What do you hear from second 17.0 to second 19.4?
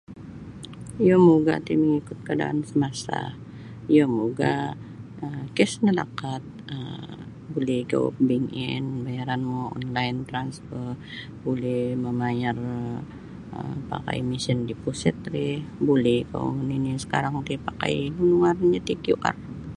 sekarang ti pakai nunu ngarannyo ti QR.